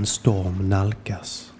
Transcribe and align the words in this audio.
En 0.00 0.06
storm 0.06 0.68
nalkas. 0.68 1.52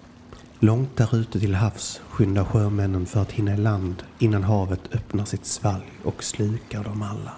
Långt 0.59 0.97
där 0.97 1.15
ute 1.15 1.39
till 1.39 1.55
havs 1.55 2.01
skyndar 2.09 2.43
sjömännen 2.43 3.05
för 3.05 3.21
att 3.21 3.31
hinna 3.31 3.53
i 3.53 3.57
land 3.57 4.03
innan 4.19 4.43
havet 4.43 4.79
öppnar 4.91 5.25
sitt 5.25 5.45
svalg 5.45 5.91
och 6.03 6.23
slukar 6.23 6.83
dem 6.83 7.01
alla. 7.01 7.33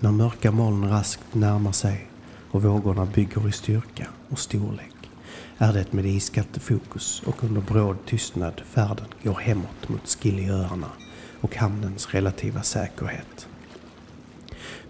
När 0.00 0.10
mörka 0.10 0.50
moln 0.50 0.88
raskt 0.88 1.34
närmar 1.34 1.72
sig 1.72 2.08
och 2.50 2.62
vågorna 2.62 3.06
bygger 3.06 3.48
i 3.48 3.52
styrka 3.52 4.06
och 4.28 4.38
storlek 4.38 5.10
är 5.58 5.72
det 5.72 5.92
med 5.92 6.06
iskallt 6.06 6.62
fokus 6.62 7.22
och 7.26 7.44
under 7.44 7.60
bråd 7.60 7.96
tystnad 8.06 8.62
färden 8.66 9.06
går 9.22 9.38
hemåt 9.38 9.88
mot 9.88 10.08
Skiljeöarna 10.08 10.90
och 11.40 11.56
hamnens 11.56 12.14
relativa 12.14 12.62
säkerhet. 12.62 13.48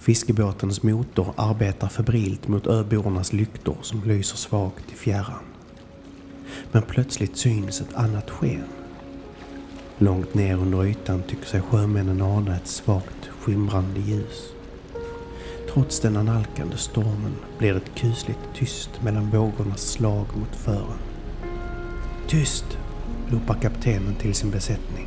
Fiskebåtens 0.00 0.82
motor 0.82 1.34
arbetar 1.36 1.88
febrilt 1.88 2.48
mot 2.48 2.66
öbornas 2.66 3.32
lyktor 3.32 3.76
som 3.82 4.02
lyser 4.04 4.36
svagt 4.36 4.92
i 4.92 4.94
fjärran. 4.94 5.44
Men 6.72 6.82
plötsligt 6.82 7.36
syns 7.36 7.80
ett 7.80 7.94
annat 7.94 8.30
sken. 8.30 8.64
Långt 9.98 10.34
ner 10.34 10.56
under 10.56 10.84
ytan 10.84 11.22
tycker 11.22 11.46
sig 11.46 11.60
sjömännen 11.60 12.22
ana 12.22 12.56
ett 12.56 12.66
svagt 12.66 13.30
skimrande 13.40 14.00
ljus. 14.00 14.52
Trots 15.72 16.00
den 16.00 16.16
analkande 16.16 16.76
stormen 16.76 17.34
blir 17.58 17.74
det 17.74 17.94
kusligt 17.94 18.54
tyst 18.54 18.90
mellan 19.02 19.30
vågornas 19.30 19.80
slag 19.80 20.26
mot 20.36 20.56
fören. 20.56 20.98
Tyst! 22.28 22.78
ropar 23.28 23.54
kaptenen 23.54 24.14
till 24.14 24.34
sin 24.34 24.50
besättning. 24.50 25.06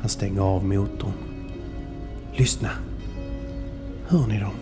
Han 0.00 0.08
stänger 0.08 0.40
av 0.40 0.64
motorn. 0.64 1.14
Lyssna! 2.36 2.70
Hör 4.10 4.26
ni 4.26 4.38
dem? 4.38 4.52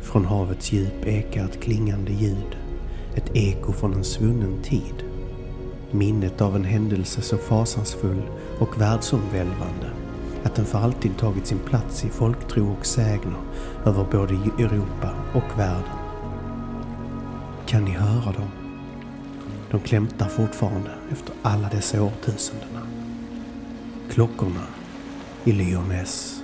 Från 0.00 0.24
havets 0.24 0.72
djup 0.72 1.06
ekar 1.06 1.44
ett 1.44 1.60
klingande 1.60 2.12
ljud. 2.12 2.56
Ett 3.14 3.36
eko 3.36 3.72
från 3.72 3.94
en 3.94 4.04
svunnen 4.04 4.62
tid. 4.62 5.04
Minnet 5.90 6.40
av 6.40 6.56
en 6.56 6.64
händelse 6.64 7.22
så 7.22 7.36
fasansfull 7.36 8.22
och 8.58 8.80
världsomvälvande 8.80 9.90
att 10.42 10.54
den 10.54 10.64
för 10.64 10.78
alltid 10.78 11.16
tagit 11.18 11.46
sin 11.46 11.58
plats 11.58 12.04
i 12.04 12.08
folktro 12.08 12.76
och 12.78 12.86
sägner 12.86 13.40
över 13.84 14.06
både 14.12 14.34
Europa 14.34 15.10
och 15.34 15.58
världen. 15.58 15.98
Kan 17.66 17.84
ni 17.84 17.90
höra 17.90 18.32
dem? 18.32 18.50
De 19.70 19.80
klämtar 19.80 20.28
fortfarande 20.28 20.90
efter 21.12 21.34
alla 21.42 21.68
dessa 21.68 22.02
årtusendena. 22.02 22.80
Klockorna 24.10 24.66
i 25.44 25.52
Lyoness. 25.52 26.41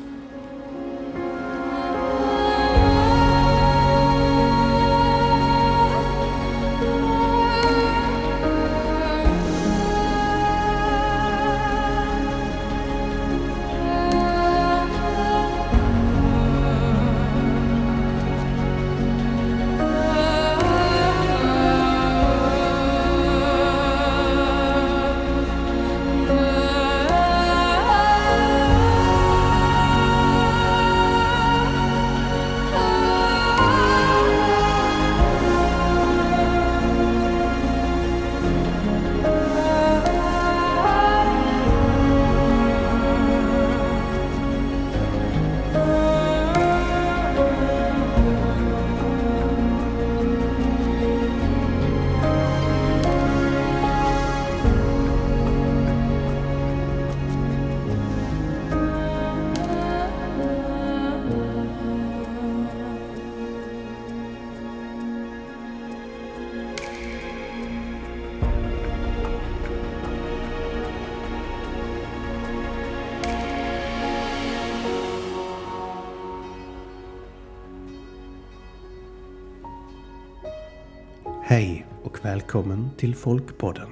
Hej 81.51 81.87
och 82.05 82.25
välkommen 82.25 82.91
till 82.97 83.15
Folkpodden. 83.15 83.89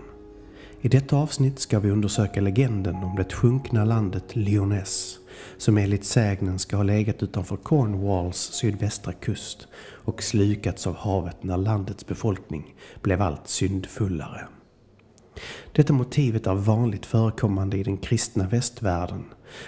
I 0.80 0.88
detta 0.88 1.16
avsnitt 1.16 1.58
ska 1.58 1.80
vi 1.80 1.90
undersöka 1.90 2.40
legenden 2.40 2.94
om 2.94 3.16
det 3.16 3.32
sjunkna 3.32 3.84
landet 3.84 4.36
Lyoness 4.36 5.18
som 5.56 5.78
enligt 5.78 6.04
sägnen 6.04 6.58
ska 6.58 6.76
ha 6.76 6.82
legat 6.82 7.22
utanför 7.22 7.56
Cornwalls 7.56 8.36
sydvästra 8.36 9.12
kust 9.12 9.68
och 10.04 10.22
slukats 10.22 10.86
av 10.86 10.96
havet 10.96 11.42
när 11.42 11.56
landets 11.56 12.06
befolkning 12.06 12.74
blev 13.02 13.22
allt 13.22 13.48
syndfullare. 13.48 14.46
Detta 15.72 15.92
motivet 15.92 16.46
är 16.46 16.54
vanligt 16.54 17.06
förekommande 17.06 17.76
i 17.76 17.82
den 17.82 17.96
kristna 17.96 18.48
västvärlden. 18.48 19.24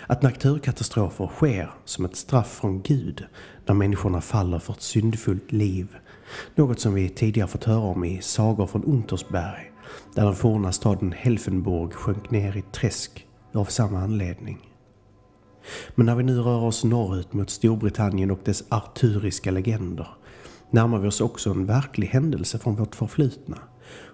Att 0.06 0.22
naturkatastrofer 0.22 1.26
sker 1.26 1.70
som 1.84 2.04
ett 2.04 2.16
straff 2.16 2.58
från 2.60 2.82
Gud 2.82 3.24
när 3.66 3.74
människorna 3.74 4.20
faller 4.20 4.58
för 4.58 4.72
ett 4.72 4.82
syndfullt 4.82 5.52
liv 5.52 5.88
något 6.54 6.80
som 6.80 6.94
vi 6.94 7.08
tidigare 7.08 7.48
fått 7.48 7.64
höra 7.64 7.78
om 7.78 8.04
i 8.04 8.22
sagor 8.22 8.66
från 8.66 8.84
Untersberg, 8.84 9.72
där 10.14 10.24
den 10.24 10.34
forna 10.34 10.72
staden 10.72 11.12
Helfenburg 11.12 11.92
sjönk 11.92 12.30
ner 12.30 12.56
i 12.56 12.62
träsk 12.62 13.26
av 13.54 13.64
samma 13.64 14.00
anledning. 14.00 14.58
Men 15.94 16.06
när 16.06 16.14
vi 16.14 16.22
nu 16.22 16.38
rör 16.38 16.64
oss 16.64 16.84
norrut 16.84 17.32
mot 17.32 17.50
Storbritannien 17.50 18.30
och 18.30 18.40
dess 18.44 18.64
arturiska 18.68 19.50
legender 19.50 20.08
närmar 20.70 20.98
vi 20.98 21.08
oss 21.08 21.20
också 21.20 21.50
en 21.50 21.66
verklig 21.66 22.06
händelse 22.06 22.58
från 22.58 22.76
vårt 22.76 22.94
förflutna 22.94 23.58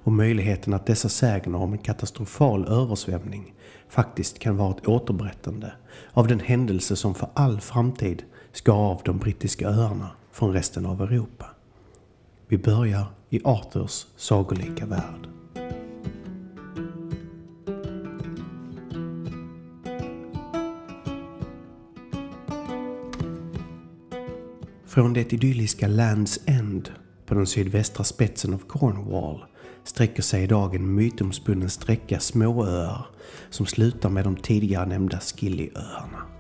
och 0.05 0.13
möjligheten 0.13 0.75
att 0.75 0.87
dessa 0.87 1.09
sägner 1.09 1.59
om 1.59 1.73
en 1.73 1.79
katastrofal 1.79 2.69
översvämning 2.69 3.55
faktiskt 3.89 4.39
kan 4.39 4.57
vara 4.57 4.71
ett 4.71 4.89
återberättande 4.89 5.73
av 6.13 6.27
den 6.27 6.41
händelse 6.41 6.97
som 6.97 7.15
för 7.15 7.29
all 7.35 7.61
framtid 7.61 8.23
ska 8.53 8.73
av 8.73 9.01
de 9.05 9.19
brittiska 9.19 9.69
öarna 9.69 10.11
från 10.33 10.53
resten 10.53 10.87
av 10.87 11.03
Europa. 11.03 11.47
Vi 12.55 12.59
börjar 12.59 13.07
i 13.31 13.41
Arthurs 13.45 14.07
sagolika 14.17 14.87
värld. 14.87 15.29
Från 24.87 25.13
det 25.13 25.33
idylliska 25.33 25.89
Lands 25.89 26.41
End 26.47 26.91
på 27.27 27.35
den 27.35 27.47
sydvästra 27.47 28.05
spetsen 28.05 28.55
av 28.55 28.59
Cornwall 28.59 29.45
sträcker 29.85 30.23
sig 30.23 30.43
idag 30.45 30.75
en 30.75 30.95
mytomspunnen 30.95 31.71
sträcka 31.71 32.21
småöar 32.21 33.07
som 33.51 33.67
slutar 33.67 34.11
med 34.11 34.25
de 34.25 34.37
tidigare 34.37 34.87
nämnda 34.87 35.21
Skillyöarna. 35.21 36.34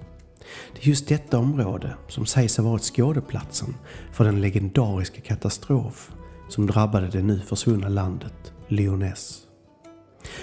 Det 0.74 0.86
är 0.86 0.88
just 0.88 1.08
detta 1.08 1.38
område 1.38 1.94
som 2.08 2.26
sägs 2.26 2.56
ha 2.56 2.64
varit 2.64 2.82
skådeplatsen 2.82 3.74
för 4.12 4.24
den 4.24 4.40
legendariska 4.40 5.20
katastrof 5.20 6.10
som 6.48 6.66
drabbade 6.66 7.08
det 7.08 7.22
nu 7.22 7.40
försvunna 7.40 7.88
landet 7.88 8.52
Lyoness. 8.68 9.40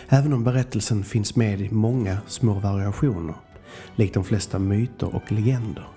Även 0.10 0.34
om 0.34 0.44
berättelsen 0.44 1.04
finns 1.04 1.36
med 1.36 1.62
i 1.62 1.70
många 1.70 2.18
små 2.28 2.54
variationer, 2.54 3.36
likt 3.96 4.14
de 4.14 4.24
flesta 4.24 4.60
myter 4.60 5.16
och 5.16 5.32
legender, 5.32 5.88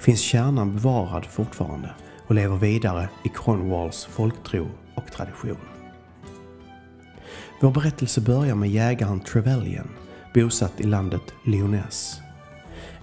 finns 0.00 0.20
kärnan 0.20 0.74
bevarad 0.74 1.26
fortfarande 1.26 1.90
och 2.26 2.34
lever 2.34 2.56
vidare 2.56 3.08
i 3.24 3.28
Cornwalls 3.28 4.04
folktro 4.04 4.68
och 4.94 5.12
tradition. 5.12 5.56
Vår 7.60 7.70
berättelse 7.70 8.20
börjar 8.20 8.54
med 8.54 8.70
jägaren 8.70 9.20
Trevelyan, 9.20 9.88
bosatt 10.34 10.80
i 10.80 10.84
landet 10.84 11.34
Lyoness. 11.44 12.23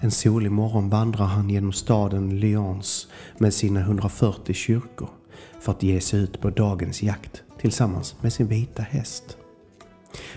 En 0.04 0.12
solig 0.12 0.52
morgon 0.52 0.90
vandrar 0.90 1.26
han 1.26 1.50
genom 1.50 1.72
staden 1.72 2.40
Lyons 2.40 3.08
med 3.38 3.54
sina 3.54 3.80
140 3.80 4.54
kyrkor 4.54 5.10
för 5.60 5.72
att 5.72 5.84
ge 5.84 6.02
sig 6.02 6.20
ut 6.20 6.42
på 6.42 6.50
dagens 6.50 7.04
jakt 7.04 7.44
tillsammans 7.60 8.16
med 8.22 8.34
sin 8.34 8.48
vita 8.48 8.84
häst. 8.84 9.38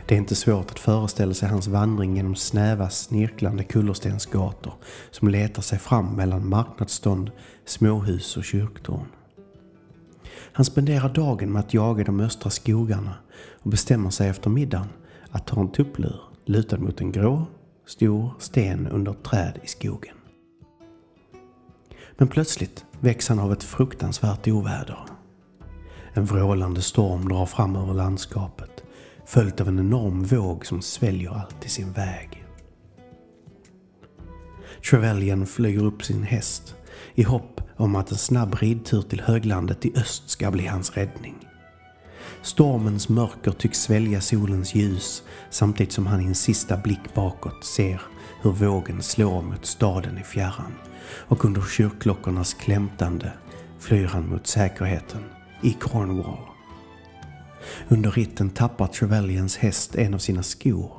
Det 0.07 0.15
är 0.15 0.19
inte 0.19 0.35
svårt 0.35 0.71
att 0.71 0.79
föreställa 0.79 1.35
sig 1.35 1.49
hans 1.49 1.67
vandring 1.67 2.17
genom 2.17 2.35
snäva 2.35 2.91
snirklande 2.91 3.65
kullerstensgator 3.65 4.75
som 5.11 5.29
letar 5.29 5.63
sig 5.63 5.79
fram 5.79 6.17
mellan 6.17 6.49
marknadsstånd, 6.49 7.31
småhus 7.65 8.37
och 8.37 8.45
kyrktorn. 8.45 9.07
Han 10.53 10.65
spenderar 10.65 11.15
dagen 11.15 11.53
med 11.53 11.61
att 11.61 11.75
jaga 11.75 12.05
de 12.05 12.21
östra 12.21 12.51
skogarna 12.51 13.15
och 13.63 13.71
bestämmer 13.71 14.11
sig 14.11 14.29
efter 14.29 14.51
middagen 14.51 14.89
att 15.31 15.47
ta 15.47 15.61
en 15.61 15.73
tupplur 15.73 16.21
lutad 16.45 16.79
mot 16.79 17.01
en 17.01 17.13
grå, 17.13 17.47
stor 17.87 18.35
sten 18.39 18.87
under 18.87 19.13
ett 19.13 19.25
träd 19.25 19.59
i 19.63 19.67
skogen. 19.67 20.15
Men 22.17 22.29
plötsligt 22.29 22.85
väcks 23.01 23.29
han 23.29 23.39
av 23.39 23.53
ett 23.53 23.63
fruktansvärt 23.63 24.49
oväder. 24.49 24.99
En 26.13 26.25
vrålande 26.25 26.83
storm 26.83 27.29
drar 27.29 27.47
fram 27.47 27.77
över 27.77 27.95
landskapet 27.95 28.85
följt 29.27 29.61
av 29.61 29.69
en 29.69 29.79
enorm 29.79 30.25
våg 30.25 30.67
som 30.67 30.83
sväljer 30.83 31.31
allt 31.31 31.65
i 31.65 31.69
sin 31.69 31.93
väg. 31.93 32.45
Trevelyan 34.91 35.47
flyger 35.47 35.85
upp 35.85 36.05
sin 36.05 36.23
häst 36.23 36.75
i 37.15 37.23
hopp 37.23 37.61
om 37.77 37.97
att 37.97 38.11
en 38.11 38.19
snabb 38.19 38.55
ridtur 38.55 39.03
till 39.03 39.21
höglandet 39.21 39.87
i 39.87 39.93
öst 39.97 40.31
ska 40.31 40.51
bli 40.51 40.67
hans 40.67 40.97
räddning. 40.97 41.44
Stormens 42.45 43.09
mörker 43.09 43.51
tycks 43.51 43.83
svälja 43.83 44.21
solens 44.21 44.75
ljus 44.75 45.23
samtidigt 45.51 45.93
som 45.93 46.07
han 46.07 46.21
i 46.21 46.25
en 46.25 46.35
sista 46.35 46.77
blick 46.77 47.15
bakåt 47.15 47.65
ser 47.65 48.03
hur 48.43 48.51
vågen 48.51 49.03
slår 49.03 49.43
mot 49.43 49.67
staden 49.67 50.19
i 50.19 50.23
fjärran 50.23 50.75
och 51.07 51.45
under 51.45 51.63
kyrkklockornas 51.63 52.55
klämtande 52.55 53.33
flyr 53.79 54.07
han 54.07 54.29
mot 54.29 54.47
säkerheten 54.47 55.25
i 55.63 55.73
Cornwall. 55.73 56.39
Under 57.89 58.11
ritten 58.11 58.51
tappar 58.51 58.87
Trevelians 58.87 59.57
häst 59.57 59.95
en 59.95 60.15
av 60.15 60.19
sina 60.19 60.43
skor. 60.43 60.93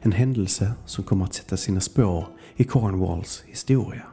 En 0.00 0.12
händelse 0.12 0.72
som 0.86 1.04
kommer 1.04 1.24
att 1.24 1.34
sätta 1.34 1.56
sina 1.56 1.80
spår 1.80 2.26
i 2.56 2.64
Cornwalls 2.64 3.42
historia. 3.46 4.06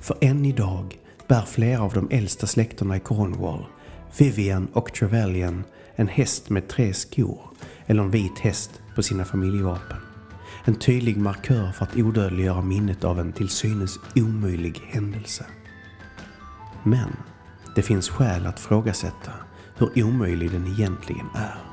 För 0.00 0.16
än 0.20 0.44
idag 0.44 0.98
bär 1.28 1.42
flera 1.42 1.82
av 1.82 1.92
de 1.92 2.08
äldsta 2.10 2.46
släkterna 2.46 2.96
i 2.96 3.00
Cornwall, 3.00 3.66
Vivian 4.18 4.68
och 4.72 4.92
Trevelyan, 4.92 5.64
en 5.94 6.08
häst 6.08 6.50
med 6.50 6.68
tre 6.68 6.94
skor 6.94 7.40
eller 7.86 8.02
en 8.02 8.10
vit 8.10 8.38
häst 8.38 8.80
på 8.94 9.02
sina 9.02 9.24
familjevapen. 9.24 9.96
En 10.64 10.74
tydlig 10.74 11.16
markör 11.16 11.72
för 11.72 11.84
att 11.84 11.96
odödliggöra 11.96 12.62
minnet 12.62 13.04
av 13.04 13.20
en 13.20 13.32
till 13.32 13.48
synes 13.48 13.98
omöjlig 14.16 14.80
händelse. 14.88 15.46
Men 16.82 17.16
det 17.74 17.82
finns 17.82 18.08
skäl 18.08 18.46
att 18.46 18.60
frågasätta 18.60 19.32
hur 19.76 20.04
omöjlig 20.04 20.50
den 20.50 20.66
egentligen 20.66 21.26
är. 21.34 21.69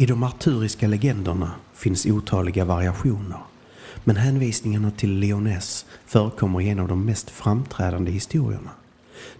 I 0.00 0.06
de 0.06 0.22
arturiska 0.22 0.86
legenderna 0.86 1.50
finns 1.74 2.06
otaliga 2.06 2.64
variationer. 2.64 3.38
Men 4.04 4.16
hänvisningarna 4.16 4.90
till 4.90 5.18
Leoness 5.18 5.86
förekommer 6.06 6.60
i 6.60 6.68
en 6.68 6.78
av 6.78 6.88
de 6.88 7.04
mest 7.04 7.30
framträdande 7.30 8.12
historierna. 8.12 8.70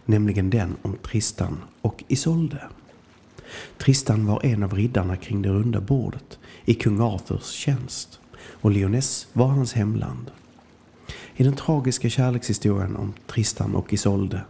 Nämligen 0.05 0.51
den 0.51 0.77
om 0.83 0.97
Tristan 0.97 1.59
och 1.81 2.05
Isolde. 2.09 2.63
Tristan 3.79 4.27
var 4.27 4.47
en 4.47 4.63
av 4.63 4.75
riddarna 4.75 5.17
kring 5.17 5.43
det 5.43 5.49
runda 5.49 5.81
bordet 5.81 6.39
i 6.65 6.75
kung 6.75 7.01
Arthurs 7.01 7.51
tjänst 7.51 8.21
och 8.41 8.71
Leoness 8.71 9.29
var 9.33 9.47
hans 9.47 9.73
hemland. 9.73 10.31
I 11.37 11.43
den 11.43 11.57
tragiska 11.57 12.11
kärlekshistorien 12.11 12.97
om 12.97 13.13
Tristan 13.27 13.75
och 13.75 13.93
Isolde 13.93 14.41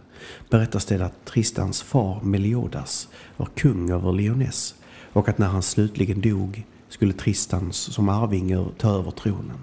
berättas 0.49 0.85
det 0.85 1.05
att 1.05 1.25
Tristans 1.25 1.81
far 1.81 2.21
Meliodas 2.21 3.07
var 3.37 3.49
kung 3.55 3.91
över 3.91 4.11
Leoness 4.11 4.75
och 5.13 5.29
att 5.29 5.37
när 5.37 5.47
han 5.47 5.61
slutligen 5.61 6.21
dog 6.21 6.65
skulle 6.89 7.13
Tristan 7.13 7.73
som 7.73 8.09
arvinge 8.09 8.65
ta 8.77 8.89
över 8.89 9.11
tronen. 9.11 9.57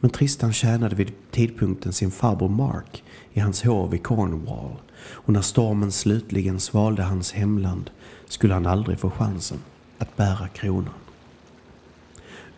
Men 0.00 0.10
Tristan 0.10 0.52
tjänade 0.52 0.94
vid 0.94 1.12
tidpunkten 1.30 1.92
sin 1.92 2.10
farbror 2.10 2.48
Mark 2.48 3.04
i 3.32 3.40
hans 3.40 3.62
hov 3.62 3.94
i 3.94 3.98
Cornwall 3.98 4.76
och 5.02 5.32
när 5.32 5.42
stormen 5.42 5.92
slutligen 5.92 6.60
svalde 6.60 7.02
hans 7.02 7.32
hemland 7.32 7.90
skulle 8.28 8.54
han 8.54 8.66
aldrig 8.66 8.98
få 8.98 9.10
chansen 9.10 9.58
att 9.98 10.16
bära 10.16 10.48
kronan. 10.48 10.94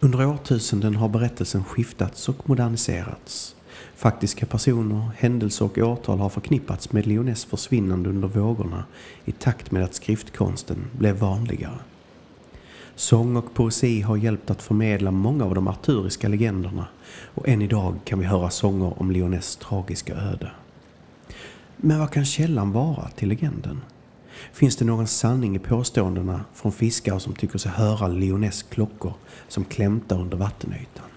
Under 0.00 0.26
årtusenden 0.26 0.96
har 0.96 1.08
berättelsen 1.08 1.64
skiftats 1.64 2.28
och 2.28 2.48
moderniserats. 2.48 3.56
Faktiska 3.96 4.46
personer, 4.46 5.10
händelser 5.16 5.64
och 5.64 5.78
årtal 5.78 6.18
har 6.18 6.28
förknippats 6.28 6.92
med 6.92 7.06
Leoness 7.06 7.44
försvinnande 7.44 8.08
under 8.08 8.28
vågorna 8.28 8.84
i 9.24 9.32
takt 9.32 9.70
med 9.70 9.84
att 9.84 9.94
skriftkonsten 9.94 10.84
blev 10.98 11.16
vanligare. 11.16 11.78
Sång 12.94 13.36
och 13.36 13.54
poesi 13.54 14.00
har 14.00 14.16
hjälpt 14.16 14.50
att 14.50 14.62
förmedla 14.62 15.10
många 15.10 15.44
av 15.44 15.54
de 15.54 15.68
arturiska 15.68 16.28
legenderna 16.28 16.86
och 17.34 17.48
än 17.48 17.62
idag 17.62 17.94
kan 18.04 18.18
vi 18.18 18.24
höra 18.24 18.50
sånger 18.50 19.00
om 19.00 19.10
Leoness 19.10 19.56
tragiska 19.56 20.14
öde. 20.14 20.50
Men 21.76 21.98
vad 21.98 22.10
kan 22.10 22.24
källan 22.24 22.72
vara 22.72 23.08
till 23.08 23.28
legenden? 23.28 23.80
Finns 24.52 24.76
det 24.76 24.84
någon 24.84 25.06
sanning 25.06 25.56
i 25.56 25.58
påståendena 25.58 26.44
från 26.54 26.72
fiskare 26.72 27.20
som 27.20 27.32
tycker 27.32 27.58
sig 27.58 27.72
höra 27.72 28.08
Leoness 28.08 28.62
klockor 28.62 29.14
som 29.48 29.64
klämtar 29.64 30.20
under 30.20 30.36
vattenytan? 30.36 31.11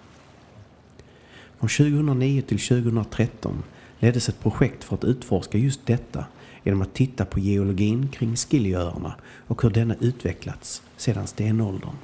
Från 1.60 1.70
2009 1.70 2.42
till 2.42 2.60
2013 2.60 3.64
leddes 4.00 4.30
ett 4.30 4.40
projekt 4.40 4.84
för 4.84 4.96
att 4.96 5.04
utforska 5.04 5.58
just 5.58 5.86
detta 5.86 6.26
genom 6.64 6.82
att 6.82 6.94
titta 6.94 7.26
på 7.26 7.40
geologin 7.40 8.08
kring 8.08 8.36
Skiljöarna 8.36 9.16
och 9.48 9.62
hur 9.62 9.70
denna 9.70 9.96
utvecklats 10.00 10.82
sedan 10.98 11.28
stenåldern. 11.28 11.96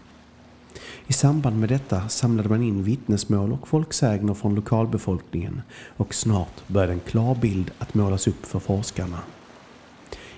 I 1.07 1.13
samband 1.13 1.59
med 1.59 1.69
detta 1.69 2.09
samlade 2.09 2.49
man 2.49 2.63
in 2.63 2.83
vittnesmål 2.83 3.51
och 3.51 3.67
folksägner 3.67 4.33
från 4.33 4.55
lokalbefolkningen 4.55 5.61
och 5.97 6.13
snart 6.13 6.67
började 6.67 6.93
en 6.93 6.99
klar 6.99 7.35
bild 7.35 7.71
att 7.77 7.93
målas 7.93 8.27
upp 8.27 8.45
för 8.45 8.59
forskarna. 8.59 9.19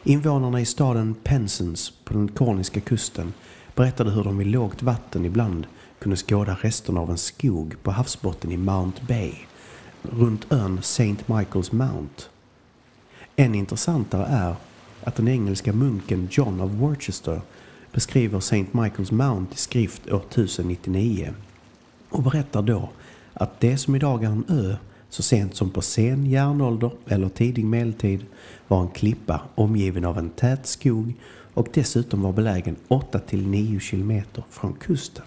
Invånarna 0.04 0.62
i 0.62 0.66
staden 0.66 1.16
Penzance 1.24 1.94
på 2.04 2.14
den 2.14 2.28
korniska 2.28 2.80
kusten 2.80 3.34
berättade 3.76 4.12
hur 4.12 4.24
de 4.24 4.38
vid 4.38 4.48
lågt 4.48 4.84
vatten 4.84 5.26
ibland 5.26 5.68
kunde 6.04 6.18
skåda 6.18 6.58
resterna 6.62 7.00
av 7.00 7.12
en 7.12 7.18
skog 7.18 7.76
på 7.84 7.92
havsbotten 7.92 8.52
i 8.52 8.58
Mount 8.58 9.02
Bay 9.08 9.34
runt 10.02 10.52
ön 10.52 10.78
St. 10.78 11.16
Michael's 11.26 11.76
Mount. 11.76 12.24
Än 13.36 13.56
intressantare 13.56 14.26
är 14.26 14.56
att 15.04 15.16
den 15.16 15.28
engelska 15.28 15.74
munken 15.74 16.28
John 16.32 16.62
of 16.62 16.72
Worcester 16.72 17.42
beskriver 17.92 18.38
St. 18.38 18.66
Michael's 18.72 19.14
Mount 19.14 19.54
i 19.54 19.58
skrift 19.58 20.12
år 20.12 20.22
1099 20.30 21.34
och 22.10 22.24
berättar 22.24 22.62
då 22.62 22.90
att 23.34 23.60
det 23.60 23.78
som 23.78 23.96
idag 23.96 24.24
är 24.24 24.30
en 24.30 24.46
ö 24.50 24.76
så 25.10 25.24
sent 25.24 25.56
som 25.56 25.70
på 25.70 25.82
sen 25.82 26.26
järnålder 26.26 26.92
eller 27.08 27.30
tidig 27.30 27.66
medeltid 27.66 28.26
var 28.68 28.82
en 28.82 28.90
klippa 28.90 29.42
omgiven 29.56 30.06
av 30.06 30.18
en 30.18 30.30
tät 30.30 30.68
skog 30.68 31.14
och 31.54 31.68
dessutom 31.74 32.22
var 32.22 32.34
belägen 32.34 32.76
8 32.88 33.20
till 33.20 33.48
9 33.48 33.80
kilometer 33.80 34.44
från 34.50 34.74
kusten. 34.74 35.26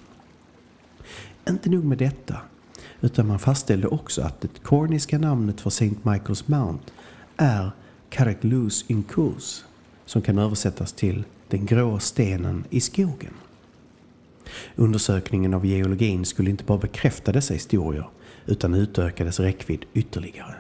Inte 1.49 1.71
nog 1.71 1.85
med 1.85 1.99
detta, 1.99 2.37
utan 3.01 3.27
man 3.27 3.39
fastställde 3.39 3.89
också 3.89 4.23
att 4.23 4.41
det 4.41 4.63
korniska 4.63 5.19
namnet 5.19 5.61
för 5.61 5.69
St. 5.69 5.91
Michael's 6.03 6.43
Mount 6.47 6.93
är 7.37 7.71
Karaklus 8.11 8.85
Inkus 8.89 9.65
som 10.05 10.23
kan 10.23 10.39
översättas 10.39 10.93
till 10.93 11.25
den 11.49 11.67
grå 11.67 11.99
stenen 11.99 12.65
i 12.71 12.81
skogen. 12.81 13.33
Undersökningen 14.77 15.55
av 15.55 15.67
geologin 15.67 16.25
skulle 16.25 16.51
inte 16.51 16.65
bara 16.65 16.79
bekräfta 16.79 17.33
dessa 17.33 17.55
historier 17.55 18.09
utan 18.47 18.75
utökades 18.75 19.41
räckvidd 19.41 19.85
ytterligare. 19.95 20.55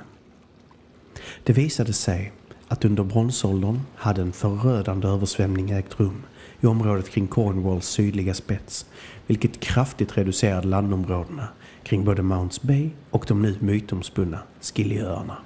Det 1.45 1.53
visade 1.53 1.93
sig 1.93 2.33
att 2.69 2.85
under 2.85 3.05
bronsåldern 3.05 3.81
hade 3.95 4.23
en 4.23 4.33
förödande 4.33 5.09
översvämning 5.09 5.71
ägt 5.71 6.01
rum 6.01 6.23
i 6.61 6.67
området 6.67 7.11
kring 7.11 7.27
Cornwalls 7.27 7.87
sydliga 7.87 8.35
spets 8.35 8.87
vilket 9.27 9.61
kraftigt 9.61 10.17
reducerade 10.17 10.69
landområdena 10.69 11.49
kring 11.83 12.05
både 12.05 12.23
Mounts 12.23 12.63
Bay 12.63 12.91
och 13.11 13.25
de 13.29 13.43
nu 13.43 13.57
mytomspunna 13.61 14.39
Skiljeöarna. 14.61 15.37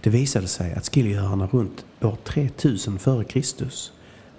Det 0.00 0.10
visade 0.10 0.48
sig 0.48 0.74
att 0.74 0.94
Skiljeöarna 0.94 1.46
runt 1.46 1.84
år 2.00 2.16
3000 2.24 2.96
f.Kr. 2.96 3.66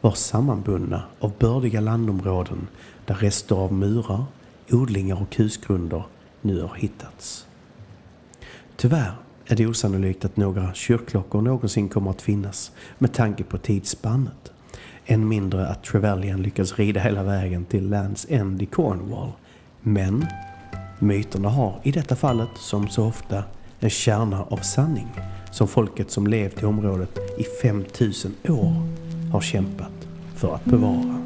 var 0.02 0.12
sammanbundna 0.12 1.04
av 1.20 1.32
bördiga 1.40 1.82
landområden 1.82 2.68
där 3.06 3.16
rester 3.16 3.56
av 3.56 3.74
murar, 3.74 4.26
odlingar 4.72 5.22
och 5.22 5.36
husgrunder 5.36 6.04
nu 6.42 6.62
har 6.62 6.76
hittats. 6.76 7.48
Tyvärr 8.76 9.12
är 9.46 9.56
det 9.56 9.68
osannolikt 9.68 10.26
att 10.26 10.38
några 10.38 10.74
kyrkklockor 10.74 11.42
någonsin 11.42 11.90
kommer 11.90 12.12
att 12.12 12.22
finnas 12.22 12.72
med 12.98 13.14
tanke 13.14 13.44
på 13.44 13.58
tidsspannet. 13.58 14.52
Än 15.06 15.28
mindre 15.28 15.68
att 15.68 15.84
Trevelyan 15.84 16.42
lyckas 16.42 16.80
rida 16.80 17.00
hela 17.00 17.24
vägen 17.24 17.66
till 17.66 17.90
Lands 17.90 18.26
End 18.30 18.62
i 18.62 18.66
Cornwall. 18.66 19.32
Men 19.82 20.26
myterna 21.00 21.50
har 21.50 21.80
i 21.84 21.92
detta 21.92 22.16
fallet, 22.16 22.50
som 22.56 22.88
så 22.88 23.06
ofta, 23.06 23.44
en 23.80 23.90
kärna 23.90 24.44
av 24.44 24.58
sanning 24.58 25.08
som 25.52 25.68
folket 25.68 26.12
som 26.12 26.28
levt 26.28 26.64
i 26.64 26.66
området 26.66 27.20
i 27.38 27.44
5000 27.62 28.36
år 28.50 28.74
har 29.32 29.42
kämpat 29.42 30.08
för 30.36 30.56
att 30.56 30.66
bevara. 30.66 31.22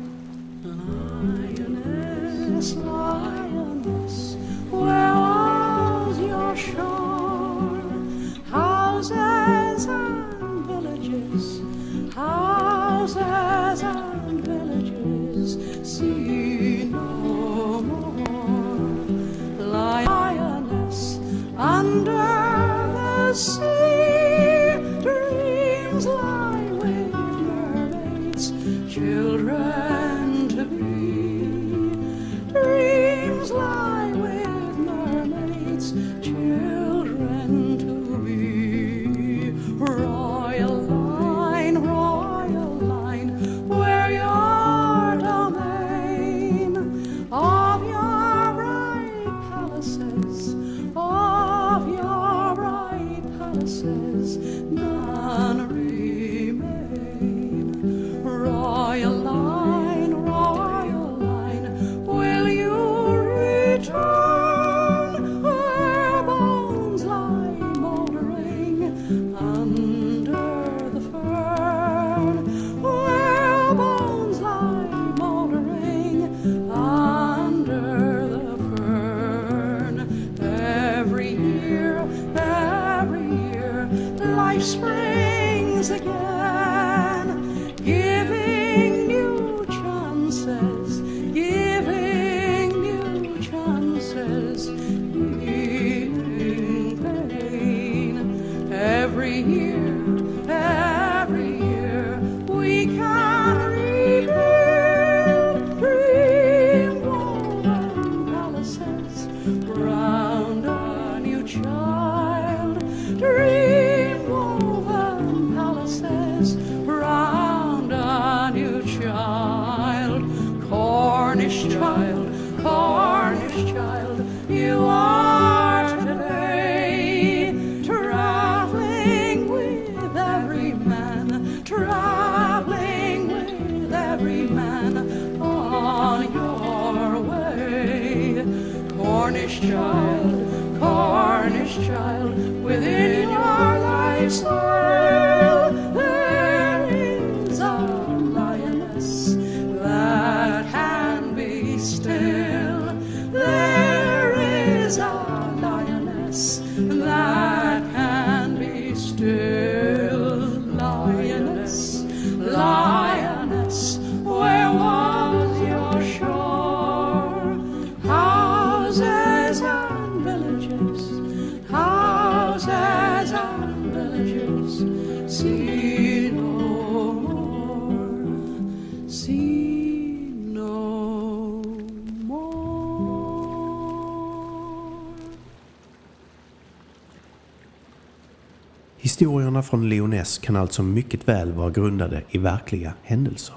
Historierna 189.29 189.63
från 189.63 189.89
Lyoness 189.89 190.37
kan 190.37 190.55
alltså 190.55 190.83
mycket 190.83 191.27
väl 191.27 191.51
vara 191.51 191.69
grundade 191.69 192.23
i 192.29 192.37
verkliga 192.37 192.93
händelser. 193.03 193.55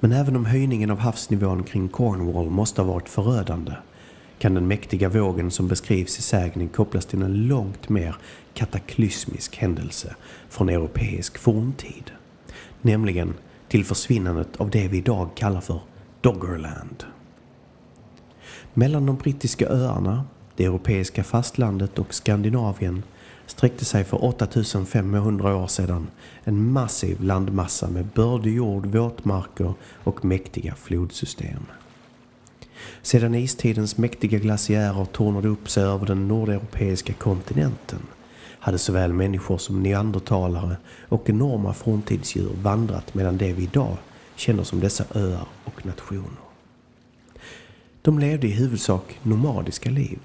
Men 0.00 0.12
även 0.12 0.36
om 0.36 0.46
höjningen 0.46 0.90
av 0.90 0.98
havsnivån 0.98 1.62
kring 1.62 1.88
Cornwall 1.88 2.50
måste 2.50 2.82
ha 2.82 2.92
varit 2.92 3.08
förödande 3.08 3.72
kan 4.38 4.54
den 4.54 4.68
mäktiga 4.68 5.08
vågen 5.08 5.50
som 5.50 5.68
beskrivs 5.68 6.18
i 6.18 6.22
sägnen 6.22 6.68
kopplas 6.68 7.06
till 7.06 7.22
en 7.22 7.46
långt 7.46 7.88
mer 7.88 8.16
kataklysmisk 8.54 9.56
händelse 9.56 10.14
från 10.48 10.68
europeisk 10.68 11.38
forntid. 11.38 12.10
Nämligen 12.82 13.34
till 13.68 13.84
försvinnandet 13.84 14.56
av 14.56 14.70
det 14.70 14.88
vi 14.88 14.98
idag 14.98 15.28
kallar 15.34 15.60
för 15.60 15.80
Doggerland. 16.20 17.04
Mellan 18.74 19.06
de 19.06 19.16
brittiska 19.16 19.68
öarna, 19.68 20.24
det 20.56 20.64
europeiska 20.64 21.24
fastlandet 21.24 21.98
och 21.98 22.14
Skandinavien 22.14 23.02
sträckte 23.50 23.84
sig 23.84 24.04
för 24.04 24.24
8500 24.24 25.56
år 25.56 25.66
sedan 25.66 26.06
en 26.44 26.72
massiv 26.72 27.22
landmassa 27.22 27.88
med 27.88 28.06
bördig 28.06 28.54
jord, 28.54 28.86
våtmarker 28.86 29.74
och 30.04 30.24
mäktiga 30.24 30.74
flodsystem. 30.74 31.62
Sedan 33.02 33.34
istidens 33.34 33.98
mäktiga 33.98 34.38
glaciärer 34.38 35.04
tornade 35.04 35.48
upp 35.48 35.70
sig 35.70 35.84
över 35.84 36.06
den 36.06 36.28
nordeuropeiska 36.28 37.12
kontinenten 37.12 37.98
hade 38.42 38.78
såväl 38.78 39.12
människor 39.12 39.58
som 39.58 39.82
neandertalare 39.82 40.76
och 41.08 41.30
enorma 41.30 41.74
forntidsdjur 41.74 42.50
vandrat 42.62 43.14
medan 43.14 43.36
det 43.36 43.52
vi 43.52 43.62
idag 43.62 43.96
känner 44.36 44.62
som 44.62 44.80
dessa 44.80 45.04
öar 45.14 45.46
och 45.64 45.86
nationer. 45.86 46.40
De 48.02 48.18
levde 48.18 48.46
i 48.46 48.50
huvudsak 48.50 49.18
nomadiska 49.22 49.90
liv 49.90 50.18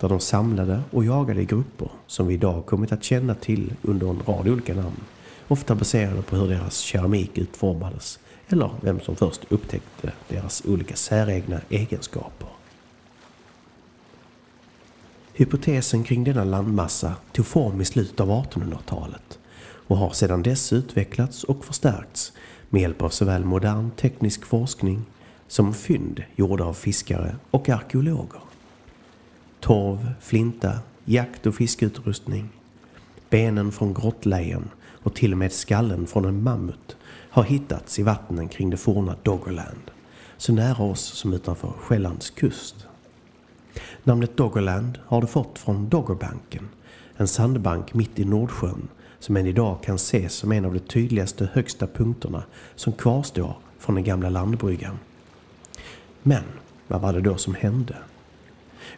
där 0.00 0.08
de 0.08 0.20
samlade 0.20 0.82
och 0.90 1.04
jagade 1.04 1.42
i 1.42 1.44
grupper 1.44 1.90
som 2.06 2.26
vi 2.26 2.34
idag 2.34 2.66
kommit 2.66 2.92
att 2.92 3.04
känna 3.04 3.34
till 3.34 3.72
under 3.82 4.10
en 4.10 4.22
rad 4.26 4.48
olika 4.48 4.74
namn, 4.74 5.00
ofta 5.48 5.74
baserade 5.74 6.22
på 6.22 6.36
hur 6.36 6.48
deras 6.48 6.78
keramik 6.78 7.38
utformades 7.38 8.18
eller 8.48 8.70
vem 8.80 9.00
som 9.00 9.16
först 9.16 9.44
upptäckte 9.48 10.12
deras 10.28 10.64
olika 10.64 10.96
säregna 10.96 11.60
egenskaper. 11.68 12.48
Hypotesen 15.32 16.04
kring 16.04 16.24
denna 16.24 16.44
landmassa 16.44 17.14
tog 17.32 17.46
form 17.46 17.80
i 17.80 17.84
slutet 17.84 18.20
av 18.20 18.28
1800-talet 18.28 19.38
och 19.60 19.96
har 19.96 20.10
sedan 20.10 20.42
dess 20.42 20.72
utvecklats 20.72 21.44
och 21.44 21.64
förstärkts 21.64 22.32
med 22.68 22.82
hjälp 22.82 23.02
av 23.02 23.08
såväl 23.08 23.44
modern 23.44 23.90
teknisk 23.90 24.44
forskning 24.44 25.04
som 25.48 25.74
fynd 25.74 26.22
gjorda 26.36 26.64
av 26.64 26.74
fiskare 26.74 27.36
och 27.50 27.68
arkeologer. 27.68 28.40
Torv, 29.60 30.12
flinta, 30.20 30.78
jakt 31.04 31.46
och 31.46 31.54
fiskeutrustning, 31.54 32.48
benen 33.30 33.72
från 33.72 33.94
grottlejon 33.94 34.70
och 35.02 35.14
till 35.14 35.32
och 35.32 35.38
med 35.38 35.52
skallen 35.52 36.06
från 36.06 36.24
en 36.24 36.42
mammut 36.42 36.96
har 37.30 37.42
hittats 37.42 37.98
i 37.98 38.02
vattnen 38.02 38.48
kring 38.48 38.70
det 38.70 38.76
forna 38.76 39.16
Doggerland, 39.22 39.90
så 40.36 40.52
nära 40.52 40.82
oss 40.82 41.00
som 41.00 41.32
utanför 41.32 41.68
Själlands 41.68 42.30
kust. 42.30 42.86
Namnet 44.04 44.36
Doggerland 44.36 44.98
har 45.06 45.20
det 45.20 45.26
fått 45.26 45.58
från 45.58 45.88
Doggerbanken, 45.88 46.68
en 47.16 47.28
sandbank 47.28 47.94
mitt 47.94 48.18
i 48.18 48.24
Nordsjön 48.24 48.88
som 49.18 49.36
än 49.36 49.46
idag 49.46 49.82
kan 49.82 49.94
ses 49.94 50.34
som 50.34 50.52
en 50.52 50.64
av 50.64 50.74
de 50.74 50.80
tydligaste 50.80 51.48
högsta 51.52 51.86
punkterna 51.86 52.42
som 52.74 52.92
kvarstår 52.92 53.56
från 53.78 53.94
den 53.94 54.04
gamla 54.04 54.30
landbryggan. 54.30 54.98
Men 56.22 56.44
vad 56.88 57.00
var 57.00 57.12
det 57.12 57.20
då 57.20 57.36
som 57.36 57.54
hände? 57.54 57.96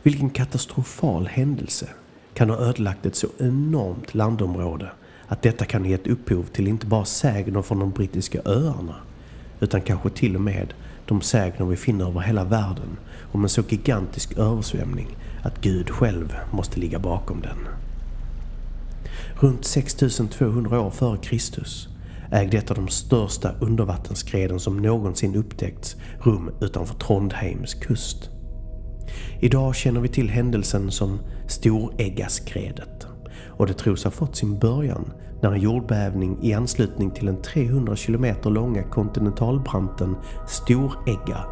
Vilken 0.03 0.31
katastrofal 0.31 1.27
händelse 1.27 1.89
kan 2.35 2.51
ha 2.51 2.57
ödelagt 2.57 3.07
ett 3.07 3.17
så 3.17 3.29
enormt 3.39 4.15
landområde 4.15 4.91
att 5.27 5.43
detta 5.43 5.65
kan 5.65 5.85
gett 5.85 6.07
upphov 6.07 6.45
till 6.45 6.69
inte 6.69 6.87
bara 6.87 7.05
sägner 7.05 7.63
från 7.63 7.79
de 7.79 7.91
brittiska 7.91 8.41
öarna 8.45 8.95
utan 9.61 9.81
kanske 9.81 10.11
till 10.11 10.35
och 10.35 10.41
med 10.41 10.75
de 11.07 11.21
sägner 11.21 11.67
vi 11.67 11.77
finner 11.77 12.09
över 12.09 12.21
hela 12.21 12.45
världen 12.45 12.97
om 13.33 13.43
en 13.43 13.49
så 13.49 13.63
gigantisk 13.69 14.39
översvämning 14.39 15.09
att 15.43 15.61
Gud 15.61 15.91
själv 15.91 16.37
måste 16.53 16.81
ligga 16.81 16.99
bakom 16.99 17.41
den. 17.41 17.59
Runt 19.41 19.65
6200 19.65 20.81
år 20.81 20.91
före 20.91 21.19
Kristus 21.19 21.89
ägde 22.31 22.59
ett 22.59 22.71
av 22.71 22.77
de 22.77 22.89
största 22.89 23.53
undervattensskreden 23.61 24.61
som 24.61 24.77
någonsin 24.77 25.37
upptäckts 25.37 25.97
rum 26.21 26.51
utanför 26.61 26.95
Trondheims 26.95 27.75
kust. 27.75 28.31
Idag 29.41 29.75
känner 29.75 30.01
vi 30.01 30.09
till 30.09 30.31
händelsen 30.31 30.91
som 30.91 31.19
Storäggaskredet 31.47 33.07
och 33.47 33.67
det 33.67 33.75
tros 33.75 34.05
ha 34.05 34.11
fått 34.11 34.37
sin 34.37 34.59
början 34.59 35.13
när 35.43 35.53
en 35.53 35.61
jordbävning 35.61 36.39
i 36.43 36.53
anslutning 36.53 37.11
till 37.11 37.27
den 37.27 37.43
300 37.43 37.97
km 37.97 38.27
långa 38.45 38.83
kontinentalbranten 38.83 40.17
Storägga 40.49 41.45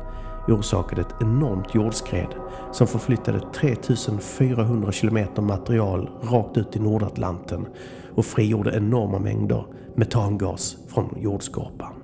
orsakade 0.49 1.01
ett 1.01 1.15
enormt 1.21 1.75
jordskred 1.75 2.35
som 2.73 2.87
förflyttade 2.87 3.41
3400 3.55 4.93
km 4.93 5.47
material 5.47 6.11
rakt 6.23 6.57
ut 6.57 6.77
i 6.77 6.79
Nordatlanten 6.79 7.67
och 8.15 8.25
frigjorde 8.25 8.77
enorma 8.77 9.19
mängder 9.19 9.65
metangas 9.97 10.77
från 10.89 11.15
jordskorpan. 11.21 11.95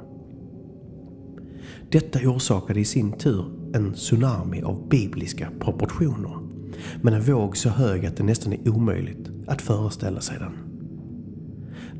Detta 1.90 2.18
orsakade 2.18 2.80
i 2.80 2.84
sin 2.84 3.12
tur 3.12 3.44
en 3.74 3.94
tsunami 3.94 4.62
av 4.62 4.88
bibliska 4.88 5.48
proportioner. 5.60 6.38
Men 7.02 7.14
en 7.14 7.22
våg 7.22 7.56
så 7.56 7.68
hög 7.68 8.06
att 8.06 8.16
det 8.16 8.22
nästan 8.22 8.52
är 8.52 8.68
omöjligt 8.68 9.30
att 9.46 9.62
föreställa 9.62 10.20
sig 10.20 10.38
den. 10.38 10.52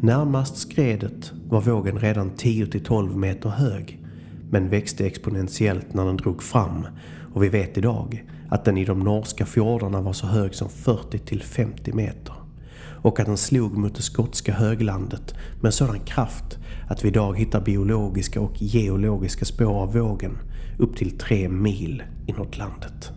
Närmast 0.01 0.57
skredet 0.57 1.33
var 1.49 1.61
vågen 1.61 1.99
redan 1.99 2.31
10-12 2.31 3.17
meter 3.17 3.49
hög 3.49 4.05
men 4.51 4.69
växte 4.69 5.07
exponentiellt 5.07 5.95
när 5.95 6.05
den 6.05 6.17
drog 6.17 6.43
fram 6.43 6.87
och 7.35 7.43
vi 7.43 7.49
vet 7.49 7.79
idag 7.79 8.25
att 8.49 8.65
den 8.65 8.79
i 8.79 8.85
de 8.85 9.01
norska 9.01 9.47
fjordarna 9.47 10.01
var 10.01 10.13
så 10.13 10.27
hög 10.27 10.55
som 10.55 10.69
40-50 10.69 11.95
meter 11.95 12.35
och 13.03 13.21
att 13.21 13.27
den 13.27 13.37
slog 13.37 13.77
mot 13.77 13.95
det 13.95 14.03
skotska 14.03 14.53
höglandet 14.53 15.35
med 15.63 15.75
sådan 15.75 16.01
kraft 16.01 16.59
att 16.89 17.05
vi 17.05 17.09
idag 17.09 17.39
hittar 17.39 17.61
biologiska 17.61 18.41
och 18.41 18.63
geologiska 18.63 19.45
spår 19.45 19.83
av 19.83 19.93
vågen 19.93 20.39
upp 20.79 20.97
till 20.97 21.19
tre 21.19 21.49
mil 21.49 22.03
inåt 22.27 22.59
landet. 22.59 23.13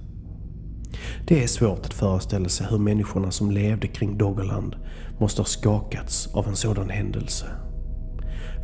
Det 1.28 1.44
är 1.44 1.48
svårt 1.48 1.86
att 1.86 1.94
föreställa 1.94 2.50
sig 2.50 2.68
hur 2.70 2.78
människorna 2.78 3.32
som 3.32 3.52
levde 3.52 3.88
kring 3.88 4.18
Doggerland 4.18 4.76
måste 5.20 5.42
ha 5.42 5.46
skakats 5.46 6.28
av 6.34 6.48
en 6.48 6.56
sådan 6.56 6.90
händelse. 6.90 7.46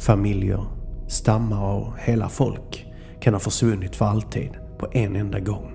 Familjer, 0.06 0.66
stammar 1.08 1.74
och 1.74 1.94
hela 2.00 2.30
folk 2.30 2.86
kan 3.22 3.34
ha 3.34 3.40
försvunnit 3.40 3.96
för 3.96 4.06
alltid 4.06 4.50
på 4.80 4.88
en 4.92 5.16
enda 5.16 5.40
gång. 5.40 5.72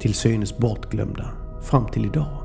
Till 0.00 0.14
synes 0.14 0.58
bortglömda 0.58 1.30
fram 1.62 1.86
till 1.86 2.04
idag. 2.04 2.42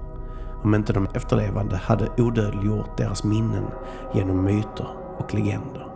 Om 0.64 0.76
inte 0.76 0.94
de 0.94 1.08
efterlevande 1.16 1.76
hade 1.76 2.10
odödliggjort 2.18 2.98
deras 2.98 3.24
minnen 3.24 3.66
genom 4.16 4.44
myter 4.44 4.88
och 5.18 5.34
legender. 5.34 5.91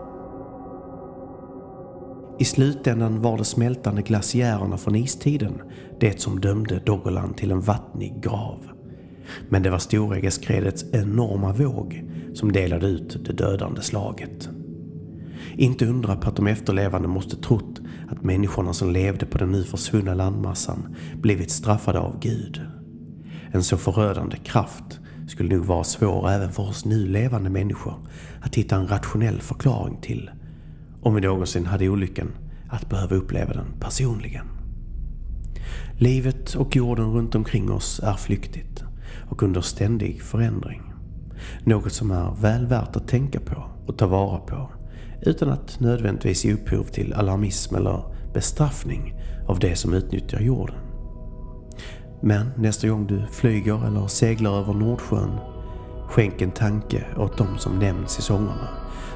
I 2.39 2.45
slutändan 2.45 3.21
var 3.21 3.37
det 3.37 3.43
smältande 3.43 4.01
glaciärerna 4.01 4.77
från 4.77 4.95
istiden 4.95 5.61
det 5.99 6.21
som 6.21 6.41
dömde 6.41 6.81
Doggerland 6.85 7.37
till 7.37 7.51
en 7.51 7.61
vattnig 7.61 8.23
grav. 8.23 8.67
Men 9.49 9.63
det 9.63 9.69
var 9.69 9.79
Storeggaskredets 9.79 10.85
enorma 10.93 11.53
våg 11.53 12.03
som 12.33 12.51
delade 12.51 12.87
ut 12.87 13.25
det 13.25 13.33
dödande 13.33 13.81
slaget. 13.81 14.49
Inte 15.57 15.85
undra 15.85 16.15
på 16.15 16.29
att 16.29 16.35
de 16.35 16.47
efterlevande 16.47 17.07
måste 17.07 17.35
trott 17.35 17.81
att 18.09 18.23
människorna 18.23 18.73
som 18.73 18.91
levde 18.91 19.25
på 19.25 19.37
den 19.37 19.51
nu 19.51 19.63
försvunna 19.63 20.13
landmassan 20.13 20.95
blivit 21.21 21.51
straffade 21.51 21.99
av 21.99 22.19
Gud. 22.19 22.61
En 23.51 23.63
så 23.63 23.77
förödande 23.77 24.37
kraft 24.37 24.99
skulle 25.27 25.55
nog 25.55 25.65
vara 25.65 25.83
svår 25.83 26.29
även 26.29 26.51
för 26.51 26.63
oss 26.63 26.85
nu 26.85 27.07
levande 27.07 27.49
människor 27.49 28.07
att 28.41 28.55
hitta 28.55 28.75
en 28.75 28.87
rationell 28.87 29.41
förklaring 29.41 29.97
till 30.01 30.29
om 31.05 31.15
vi 31.15 31.21
någonsin 31.21 31.65
hade 31.65 31.89
olyckan 31.89 32.31
att 32.69 32.89
behöva 32.89 33.15
uppleva 33.15 33.53
den 33.53 33.73
personligen. 33.79 34.45
Livet 35.97 36.55
och 36.55 36.75
jorden 36.75 37.13
runt 37.13 37.35
omkring 37.35 37.71
oss 37.71 38.01
är 38.03 38.13
flyktigt 38.13 38.83
och 39.29 39.43
under 39.43 39.61
ständig 39.61 40.21
förändring. 40.21 40.81
Något 41.63 41.93
som 41.93 42.11
är 42.11 42.41
väl 42.41 42.65
värt 42.65 42.95
att 42.95 43.07
tänka 43.07 43.39
på 43.39 43.63
och 43.87 43.97
ta 43.97 44.07
vara 44.07 44.39
på 44.39 44.71
utan 45.21 45.49
att 45.49 45.79
nödvändigtvis 45.79 46.45
ge 46.45 46.53
upphov 46.53 46.83
till 46.83 47.13
alarmism 47.13 47.75
eller 47.75 48.03
bestraffning 48.33 49.13
av 49.47 49.59
det 49.59 49.75
som 49.75 49.93
utnyttjar 49.93 50.39
jorden. 50.39 50.75
Men 52.21 52.51
nästa 52.57 52.87
gång 52.87 53.07
du 53.07 53.25
flyger 53.31 53.87
eller 53.87 54.07
seglar 54.07 54.59
över 54.59 54.73
Nordsjön, 54.73 55.31
skänk 56.09 56.41
en 56.41 56.51
tanke 56.51 57.05
åt 57.17 57.37
de 57.37 57.57
som 57.57 57.79
nämns 57.79 58.19
i 58.19 58.21
sångerna, 58.21 58.69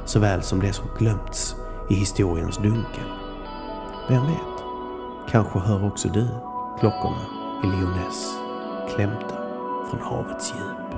såväl 0.06 0.42
som 0.42 0.60
det 0.60 0.74
som 0.74 0.86
glömts 0.98 1.56
i 1.90 1.96
historiens 1.96 2.58
dunkel. 2.58 3.06
Vem 4.10 4.26
vet? 4.28 4.64
Kanske 5.30 5.60
hör 5.60 5.88
också 5.88 6.08
du 6.08 6.28
klockorna 6.80 7.26
i 7.64 7.68
Lyoness 7.68 8.38
klämta 8.96 9.36
från 9.90 10.00
havets 10.02 10.54
djup. 10.54 10.90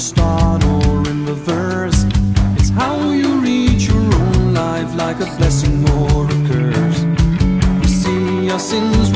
the 0.00 0.06
start 0.06 0.64
or 0.64 1.10
in 1.10 1.26
reverse. 1.26 2.04
It's 2.58 2.70
how 2.70 3.10
you 3.10 3.38
read 3.40 3.82
your 3.82 3.96
own 3.98 4.54
life 4.54 4.94
like 4.94 5.16
a 5.16 5.28
blessing 5.36 5.78
or 5.90 6.24
a 6.24 6.38
curse. 6.48 7.00
You 7.82 7.88
see 8.00 8.50
our 8.50 8.58
sins 8.58 9.09